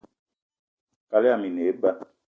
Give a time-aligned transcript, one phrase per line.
[1.09, 1.91] Kaal yama i ne eba